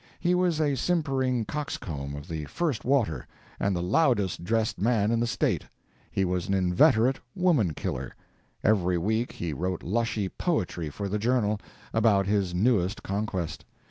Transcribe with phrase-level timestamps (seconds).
[0.19, 3.27] He was a simpering coxcomb of the first water,
[3.59, 5.65] and the "loudest" dressed man in the State.
[6.09, 8.15] He was an inveterate woman killer.
[8.63, 11.59] Every week he wrote lushy "poetry" for the "Journal,"
[11.93, 13.63] about his newest conquest.